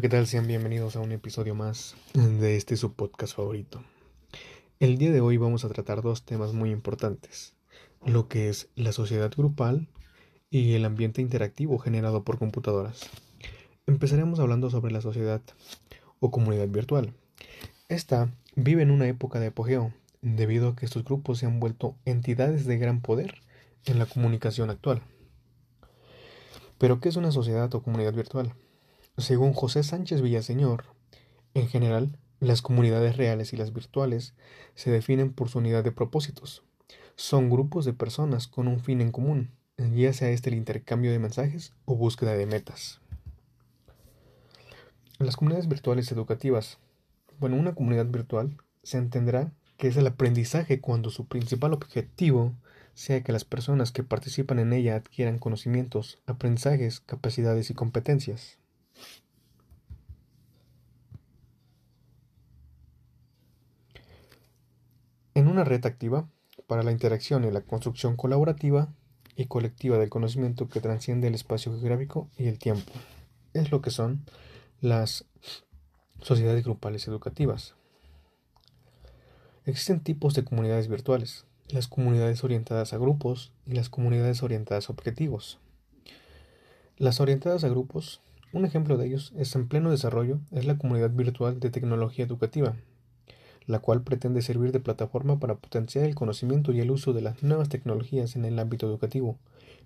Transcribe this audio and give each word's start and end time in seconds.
¿qué 0.00 0.08
tal? 0.08 0.26
Sean 0.26 0.46
bienvenidos 0.46 0.96
a 0.96 1.00
un 1.00 1.12
episodio 1.12 1.54
más 1.54 1.94
de 2.14 2.56
este 2.56 2.78
su 2.78 2.94
podcast 2.94 3.36
favorito. 3.36 3.82
El 4.78 4.96
día 4.96 5.12
de 5.12 5.20
hoy 5.20 5.36
vamos 5.36 5.66
a 5.66 5.68
tratar 5.68 6.00
dos 6.00 6.24
temas 6.24 6.54
muy 6.54 6.70
importantes, 6.70 7.52
lo 8.06 8.26
que 8.26 8.48
es 8.48 8.70
la 8.76 8.92
sociedad 8.92 9.30
grupal 9.36 9.88
y 10.48 10.72
el 10.72 10.86
ambiente 10.86 11.20
interactivo 11.20 11.78
generado 11.78 12.24
por 12.24 12.38
computadoras. 12.38 13.10
Empezaremos 13.86 14.40
hablando 14.40 14.70
sobre 14.70 14.90
la 14.90 15.02
sociedad 15.02 15.42
o 16.18 16.30
comunidad 16.30 16.68
virtual. 16.68 17.12
Esta 17.90 18.32
vive 18.56 18.80
en 18.80 18.92
una 18.92 19.06
época 19.06 19.38
de 19.38 19.48
apogeo, 19.48 19.92
debido 20.22 20.70
a 20.70 20.76
que 20.76 20.86
estos 20.86 21.04
grupos 21.04 21.40
se 21.40 21.46
han 21.46 21.60
vuelto 21.60 21.94
entidades 22.06 22.64
de 22.64 22.78
gran 22.78 23.02
poder 23.02 23.34
en 23.84 23.98
la 23.98 24.06
comunicación 24.06 24.70
actual. 24.70 25.02
Pero, 26.78 27.00
¿qué 27.00 27.10
es 27.10 27.16
una 27.16 27.32
sociedad 27.32 27.74
o 27.74 27.82
comunidad 27.82 28.14
virtual? 28.14 28.54
Según 29.20 29.52
José 29.52 29.82
Sánchez 29.82 30.22
Villaseñor, 30.22 30.84
en 31.52 31.68
general, 31.68 32.18
las 32.40 32.62
comunidades 32.62 33.18
reales 33.18 33.52
y 33.52 33.58
las 33.58 33.74
virtuales 33.74 34.32
se 34.74 34.90
definen 34.90 35.30
por 35.30 35.50
su 35.50 35.58
unidad 35.58 35.84
de 35.84 35.92
propósitos. 35.92 36.62
Son 37.16 37.50
grupos 37.50 37.84
de 37.84 37.92
personas 37.92 38.48
con 38.48 38.66
un 38.66 38.80
fin 38.80 39.02
en 39.02 39.12
común, 39.12 39.50
ya 39.76 40.14
sea 40.14 40.30
este 40.30 40.48
el 40.48 40.56
intercambio 40.56 41.12
de 41.12 41.18
mensajes 41.18 41.74
o 41.84 41.96
búsqueda 41.96 42.32
de 42.32 42.46
metas. 42.46 43.02
Las 45.18 45.36
comunidades 45.36 45.68
virtuales 45.68 46.10
educativas. 46.12 46.78
Bueno, 47.38 47.56
una 47.56 47.74
comunidad 47.74 48.06
virtual 48.06 48.56
se 48.82 48.96
entenderá 48.96 49.52
que 49.76 49.88
es 49.88 49.98
el 49.98 50.06
aprendizaje 50.06 50.80
cuando 50.80 51.10
su 51.10 51.26
principal 51.26 51.74
objetivo 51.74 52.54
sea 52.94 53.22
que 53.22 53.32
las 53.32 53.44
personas 53.44 53.92
que 53.92 54.02
participan 54.02 54.60
en 54.60 54.72
ella 54.72 54.96
adquieran 54.96 55.38
conocimientos, 55.38 56.22
aprendizajes, 56.24 57.00
capacidades 57.00 57.68
y 57.68 57.74
competencias. 57.74 58.60
En 65.34 65.46
una 65.46 65.64
red 65.64 65.84
activa, 65.86 66.28
para 66.66 66.82
la 66.82 66.92
interacción 66.92 67.44
y 67.44 67.50
la 67.50 67.62
construcción 67.62 68.16
colaborativa 68.16 68.92
y 69.36 69.46
colectiva 69.46 69.98
del 69.98 70.10
conocimiento 70.10 70.68
que 70.68 70.80
transciende 70.80 71.28
el 71.28 71.34
espacio 71.34 71.72
geográfico 71.72 72.28
y 72.36 72.48
el 72.48 72.58
tiempo. 72.58 72.92
Es 73.54 73.70
lo 73.70 73.80
que 73.80 73.90
son 73.90 74.24
las 74.80 75.24
sociedades 76.20 76.64
grupales 76.64 77.06
educativas. 77.08 77.74
Existen 79.66 80.00
tipos 80.00 80.34
de 80.34 80.44
comunidades 80.44 80.88
virtuales, 80.88 81.44
las 81.68 81.86
comunidades 81.86 82.42
orientadas 82.42 82.92
a 82.92 82.98
grupos 82.98 83.52
y 83.66 83.72
las 83.72 83.88
comunidades 83.88 84.42
orientadas 84.42 84.88
a 84.88 84.92
objetivos. 84.92 85.58
Las 86.96 87.20
orientadas 87.20 87.64
a 87.64 87.68
grupos, 87.68 88.20
un 88.52 88.64
ejemplo 88.64 88.96
de 88.96 89.06
ellos 89.06 89.32
es 89.36 89.54
en 89.54 89.68
pleno 89.68 89.90
desarrollo, 89.90 90.40
es 90.50 90.66
la 90.66 90.76
comunidad 90.76 91.10
virtual 91.10 91.60
de 91.60 91.70
tecnología 91.70 92.24
educativa, 92.24 92.74
la 93.70 93.78
cual 93.78 94.02
pretende 94.02 94.42
servir 94.42 94.72
de 94.72 94.80
plataforma 94.80 95.38
para 95.38 95.54
potenciar 95.54 96.04
el 96.04 96.14
conocimiento 96.14 96.72
y 96.72 96.80
el 96.80 96.90
uso 96.90 97.12
de 97.12 97.22
las 97.22 97.42
nuevas 97.42 97.68
tecnologías 97.68 98.36
en 98.36 98.44
el 98.44 98.58
ámbito 98.58 98.86
educativo, 98.86 99.38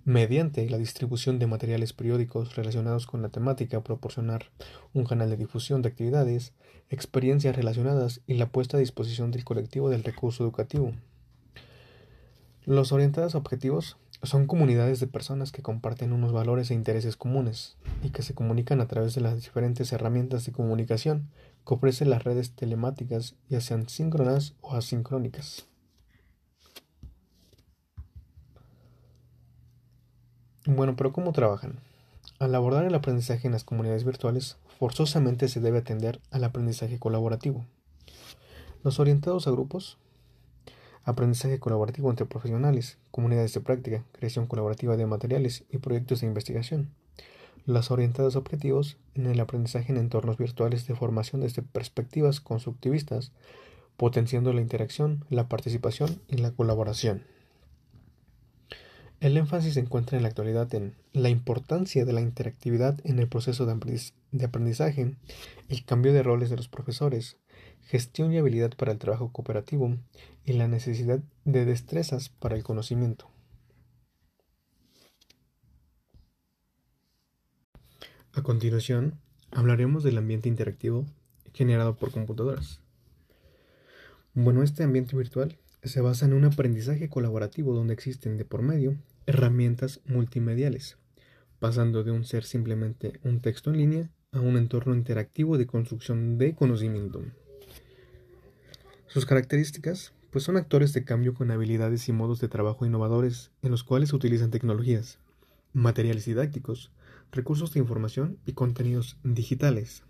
mediante 0.04 0.68
la 0.68 0.78
distribución 0.78 1.38
de 1.38 1.46
materiales 1.46 1.92
periódicos 1.92 2.56
relacionados 2.56 3.06
con 3.06 3.22
la 3.22 3.28
temática, 3.28 3.82
proporcionar 3.82 4.46
un 4.92 5.04
canal 5.04 5.30
de 5.30 5.36
difusión 5.36 5.82
de 5.82 5.88
actividades, 5.88 6.52
experiencias 6.90 7.56
relacionadas 7.56 8.20
y 8.26 8.34
la 8.34 8.46
puesta 8.46 8.76
a 8.76 8.80
disposición 8.80 9.30
del 9.30 9.44
colectivo 9.44 9.90
del 9.90 10.04
recurso 10.04 10.44
educativo. 10.44 10.92
Los 12.64 12.92
orientados 12.92 13.34
objetivos 13.34 13.96
son 14.22 14.46
comunidades 14.46 15.00
de 15.00 15.06
personas 15.06 15.52
que 15.52 15.62
comparten 15.62 16.12
unos 16.12 16.32
valores 16.32 16.70
e 16.70 16.74
intereses 16.74 17.16
comunes 17.16 17.76
y 18.02 18.10
que 18.10 18.22
se 18.22 18.34
comunican 18.34 18.80
a 18.80 18.86
través 18.86 19.14
de 19.14 19.20
las 19.20 19.36
diferentes 19.36 19.92
herramientas 19.92 20.46
de 20.46 20.52
comunicación 20.52 21.28
que 21.66 21.74
ofrecen 21.74 22.10
las 22.10 22.24
redes 22.24 22.52
telemáticas, 22.52 23.34
ya 23.48 23.60
sean 23.60 23.88
síncronas 23.88 24.54
o 24.60 24.74
asincrónicas. 24.74 25.66
Bueno, 30.66 30.96
pero 30.96 31.12
¿cómo 31.12 31.32
trabajan? 31.32 31.78
Al 32.38 32.54
abordar 32.54 32.84
el 32.84 32.94
aprendizaje 32.94 33.46
en 33.46 33.52
las 33.52 33.64
comunidades 33.64 34.04
virtuales, 34.04 34.56
forzosamente 34.78 35.48
se 35.48 35.60
debe 35.60 35.78
atender 35.78 36.20
al 36.30 36.44
aprendizaje 36.44 36.98
colaborativo. 36.98 37.66
Los 38.82 38.98
orientados 38.98 39.46
a 39.46 39.50
grupos 39.50 39.98
aprendizaje 41.04 41.58
colaborativo 41.58 42.10
entre 42.10 42.26
profesionales, 42.26 42.98
comunidades 43.10 43.52
de 43.54 43.60
práctica, 43.60 44.04
creación 44.12 44.46
colaborativa 44.46 44.96
de 44.96 45.06
materiales 45.06 45.64
y 45.70 45.78
proyectos 45.78 46.20
de 46.20 46.26
investigación. 46.26 46.90
Las 47.66 47.90
orientadas 47.90 48.36
a 48.36 48.38
objetivos 48.38 48.96
en 49.14 49.26
el 49.26 49.40
aprendizaje 49.40 49.92
en 49.92 49.98
entornos 49.98 50.36
virtuales 50.36 50.86
de 50.86 50.94
formación 50.94 51.40
desde 51.40 51.62
perspectivas 51.62 52.40
constructivistas, 52.40 53.32
potenciando 53.96 54.52
la 54.52 54.60
interacción, 54.60 55.24
la 55.30 55.48
participación 55.48 56.20
y 56.28 56.38
la 56.38 56.50
colaboración. 56.50 57.22
El 59.20 59.36
énfasis 59.38 59.74
se 59.74 59.80
encuentra 59.80 60.18
en 60.18 60.22
la 60.22 60.28
actualidad 60.28 60.74
en 60.74 60.94
la 61.14 61.30
importancia 61.30 62.04
de 62.04 62.12
la 62.12 62.20
interactividad 62.20 62.98
en 63.04 63.18
el 63.18 63.28
proceso 63.28 63.64
de 63.64 64.44
aprendizaje, 64.44 65.14
el 65.70 65.84
cambio 65.86 66.12
de 66.12 66.22
roles 66.22 66.50
de 66.50 66.56
los 66.56 66.68
profesores, 66.68 67.38
gestión 67.86 68.32
y 68.32 68.38
habilidad 68.38 68.74
para 68.76 68.92
el 68.92 68.98
trabajo 68.98 69.30
cooperativo 69.32 69.96
y 70.44 70.52
la 70.54 70.68
necesidad 70.68 71.20
de 71.44 71.64
destrezas 71.64 72.28
para 72.28 72.56
el 72.56 72.62
conocimiento. 72.62 73.28
A 78.32 78.42
continuación, 78.42 79.20
hablaremos 79.52 80.02
del 80.02 80.18
ambiente 80.18 80.48
interactivo 80.48 81.06
generado 81.52 81.96
por 81.96 82.10
computadoras. 82.10 82.80
Bueno, 84.34 84.64
este 84.64 84.82
ambiente 84.82 85.16
virtual 85.16 85.56
se 85.84 86.00
basa 86.00 86.26
en 86.26 86.32
un 86.32 86.44
aprendizaje 86.44 87.08
colaborativo 87.08 87.74
donde 87.74 87.94
existen 87.94 88.36
de 88.36 88.44
por 88.44 88.62
medio 88.62 88.96
herramientas 89.26 90.00
multimediales, 90.06 90.98
pasando 91.60 92.02
de 92.02 92.10
un 92.10 92.24
ser 92.24 92.42
simplemente 92.44 93.20
un 93.22 93.40
texto 93.40 93.70
en 93.70 93.76
línea 93.76 94.10
a 94.32 94.40
un 94.40 94.56
entorno 94.56 94.94
interactivo 94.94 95.56
de 95.56 95.66
construcción 95.66 96.36
de 96.36 96.54
conocimiento. 96.54 97.22
Sus 99.14 99.26
características, 99.26 100.12
pues 100.32 100.42
son 100.42 100.56
actores 100.56 100.92
de 100.92 101.04
cambio 101.04 101.34
con 101.34 101.52
habilidades 101.52 102.08
y 102.08 102.12
modos 102.12 102.40
de 102.40 102.48
trabajo 102.48 102.84
innovadores 102.84 103.52
en 103.62 103.70
los 103.70 103.84
cuales 103.84 104.12
utilizan 104.12 104.50
tecnologías, 104.50 105.20
materiales 105.72 106.24
didácticos, 106.24 106.90
recursos 107.30 107.72
de 107.72 107.78
información 107.78 108.38
y 108.44 108.54
contenidos 108.54 109.16
digitales. 109.22 110.02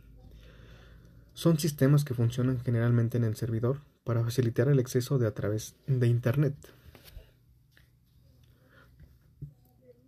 Son 1.35 1.59
sistemas 1.59 2.03
que 2.03 2.15
funcionan 2.15 2.59
generalmente 2.61 3.19
en 3.19 3.25
el 3.25 3.37
servidor 3.37 3.83
para 4.05 4.25
facilitar 4.25 4.69
el 4.69 4.79
acceso 4.79 5.19
de 5.19 5.27
a 5.27 5.35
través 5.35 5.77
de 5.87 6.07
Internet. 6.07 6.55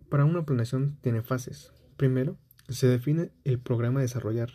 Para 0.09 0.25
una 0.25 0.43
planeación 0.43 0.97
tiene 1.01 1.21
fases. 1.21 1.71
Primero, 1.97 2.35
se 2.67 2.87
define 2.87 3.29
el 3.43 3.59
programa 3.59 3.99
a 3.99 4.01
desarrollar. 4.01 4.53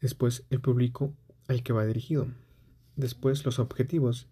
Después, 0.00 0.44
el 0.50 0.60
público 0.60 1.12
al 1.48 1.64
que 1.64 1.72
va 1.72 1.84
dirigido 1.84 2.28
después 2.96 3.44
los 3.44 3.58
objetivos, 3.58 4.28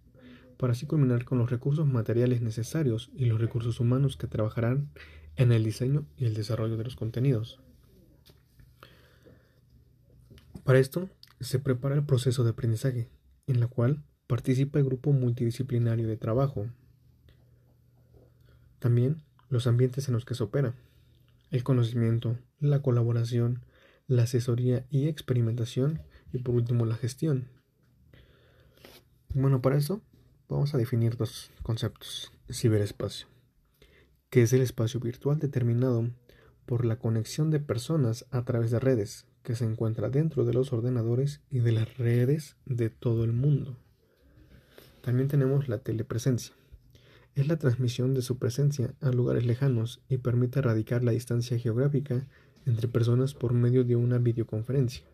para 0.56 0.72
así 0.72 0.86
culminar 0.86 1.24
con 1.24 1.38
los 1.38 1.50
recursos 1.50 1.86
materiales 1.86 2.42
necesarios 2.42 3.10
y 3.14 3.24
los 3.24 3.40
recursos 3.40 3.80
humanos 3.80 4.16
que 4.16 4.26
trabajarán 4.26 4.90
en 5.36 5.52
el 5.52 5.64
diseño 5.64 6.06
y 6.16 6.26
el 6.26 6.34
desarrollo 6.34 6.76
de 6.76 6.84
los 6.84 6.96
contenidos. 6.96 7.60
Para 10.64 10.78
esto 10.78 11.08
se 11.40 11.58
prepara 11.58 11.94
el 11.94 12.04
proceso 12.04 12.44
de 12.44 12.50
aprendizaje, 12.50 13.08
en 13.46 13.60
la 13.60 13.66
cual 13.66 14.04
participa 14.26 14.78
el 14.78 14.84
grupo 14.84 15.12
multidisciplinario 15.12 16.06
de 16.06 16.16
trabajo. 16.16 16.66
También 18.78 19.22
los 19.48 19.66
ambientes 19.66 20.08
en 20.08 20.14
los 20.14 20.24
que 20.24 20.34
se 20.34 20.44
opera, 20.44 20.74
el 21.50 21.64
conocimiento, 21.64 22.38
la 22.60 22.82
colaboración, 22.82 23.64
la 24.06 24.24
asesoría 24.24 24.86
y 24.90 25.08
experimentación 25.08 26.02
y 26.32 26.38
por 26.38 26.54
último 26.54 26.86
la 26.86 26.96
gestión. 26.96 27.48
Bueno, 29.34 29.62
para 29.62 29.76
eso 29.76 30.00
vamos 30.48 30.74
a 30.74 30.78
definir 30.78 31.16
dos 31.16 31.52
conceptos. 31.62 32.32
Ciberespacio, 32.50 33.28
que 34.28 34.42
es 34.42 34.52
el 34.52 34.60
espacio 34.60 34.98
virtual 34.98 35.38
determinado 35.38 36.10
por 36.66 36.84
la 36.84 36.96
conexión 36.96 37.52
de 37.52 37.60
personas 37.60 38.26
a 38.32 38.44
través 38.44 38.72
de 38.72 38.80
redes, 38.80 39.26
que 39.44 39.54
se 39.54 39.64
encuentra 39.64 40.10
dentro 40.10 40.44
de 40.44 40.52
los 40.52 40.72
ordenadores 40.72 41.42
y 41.48 41.60
de 41.60 41.70
las 41.70 41.96
redes 41.96 42.56
de 42.66 42.90
todo 42.90 43.22
el 43.22 43.32
mundo. 43.32 43.76
También 45.00 45.28
tenemos 45.28 45.68
la 45.68 45.78
telepresencia. 45.78 46.52
Es 47.36 47.46
la 47.46 47.56
transmisión 47.56 48.14
de 48.14 48.22
su 48.22 48.36
presencia 48.36 48.94
a 49.00 49.10
lugares 49.10 49.46
lejanos 49.46 50.00
y 50.08 50.18
permite 50.18 50.58
erradicar 50.58 51.04
la 51.04 51.12
distancia 51.12 51.56
geográfica 51.56 52.26
entre 52.66 52.88
personas 52.88 53.34
por 53.34 53.54
medio 53.54 53.84
de 53.84 53.94
una 53.94 54.18
videoconferencia. 54.18 55.04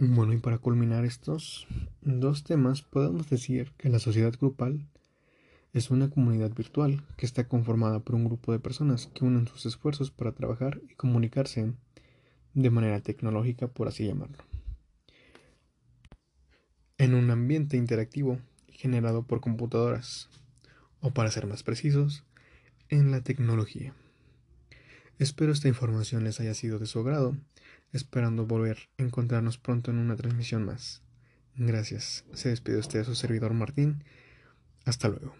Bueno, 0.00 0.32
y 0.32 0.38
para 0.38 0.58
culminar 0.58 1.04
estos 1.04 1.66
dos 2.02 2.44
temas, 2.44 2.82
podemos 2.82 3.28
decir 3.28 3.72
que 3.76 3.88
la 3.88 3.98
sociedad 3.98 4.32
grupal 4.32 4.88
Es 5.72 5.90
una 5.90 6.08
comunidad 6.08 6.54
virtual 6.54 7.04
que 7.16 7.26
está 7.26 7.48
conformada 7.48 7.98
por 8.00 8.14
un 8.14 8.24
grupo 8.24 8.52
de 8.52 8.60
personas 8.60 9.08
que 9.08 9.24
unen 9.24 9.48
sus 9.48 9.66
esfuerzos 9.66 10.12
para 10.12 10.32
trabajar 10.32 10.80
y 10.88 10.94
comunicarse 10.94 11.74
de 12.54 12.70
manera 12.70 13.00
tecnológica, 13.00 13.66
por 13.66 13.88
así 13.88 14.06
llamarlo, 14.06 14.38
en 16.96 17.14
un 17.14 17.30
ambiente 17.30 17.76
interactivo 17.76 18.38
generado 18.68 19.24
por 19.24 19.40
computadoras, 19.40 20.30
o 21.00 21.12
para 21.12 21.30
ser 21.30 21.46
más 21.46 21.62
precisos, 21.64 22.24
en 22.88 23.10
la 23.10 23.22
tecnología. 23.22 23.94
Espero 25.18 25.52
esta 25.52 25.68
información 25.68 26.24
les 26.24 26.40
haya 26.40 26.54
sido 26.54 26.78
de 26.78 26.86
su 26.86 27.00
agrado, 27.00 27.36
esperando 27.92 28.46
volver 28.46 28.88
a 28.98 29.02
encontrarnos 29.02 29.58
pronto 29.58 29.90
en 29.90 29.98
una 29.98 30.16
transmisión 30.16 30.64
más. 30.64 31.02
Gracias. 31.56 32.24
Se 32.34 32.50
despide 32.50 32.78
usted 32.78 33.04
su 33.04 33.14
servidor 33.14 33.52
Martín. 33.54 34.04
Hasta 34.84 35.08
luego. 35.08 35.34